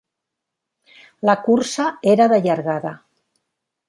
La 1.29 1.35
cursa 1.47 1.85
era 2.13 2.27
de 2.31 2.39
llargada. 2.47 2.95